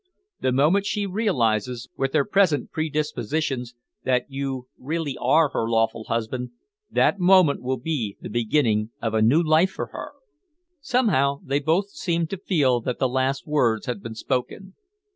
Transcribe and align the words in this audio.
The 0.39 0.51
moment 0.51 0.87
she 0.87 1.05
realises, 1.05 1.87
with 1.95 2.15
her 2.15 2.25
present 2.25 2.71
predispositions, 2.71 3.75
that 4.03 4.25
you 4.29 4.67
really 4.79 5.15
are 5.21 5.49
her 5.49 5.69
lawful 5.69 6.05
husband, 6.05 6.49
that 6.89 7.19
moment 7.19 7.61
will 7.61 7.77
be 7.77 8.17
the 8.19 8.27
beginning 8.27 8.89
of 8.99 9.13
a 9.13 9.21
new 9.21 9.43
life 9.43 9.69
for 9.69 9.89
her." 9.93 10.13
Somehow 10.79 11.41
they 11.45 11.59
both 11.59 11.89
seemed 11.91 12.31
to 12.31 12.37
feel 12.37 12.81
that 12.81 12.97
the 12.97 13.07
last 13.07 13.45
words 13.45 13.85
had 13.85 14.01
been 14.01 14.15
spoken. 14.15 14.73